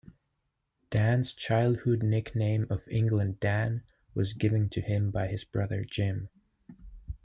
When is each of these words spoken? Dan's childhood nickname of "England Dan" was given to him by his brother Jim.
Dan's 0.89 1.31
childhood 1.31 2.01
nickname 2.01 2.65
of 2.71 2.87
"England 2.89 3.39
Dan" 3.39 3.83
was 4.15 4.33
given 4.33 4.67
to 4.69 4.81
him 4.81 5.11
by 5.11 5.27
his 5.27 5.43
brother 5.43 5.85
Jim. 5.85 6.27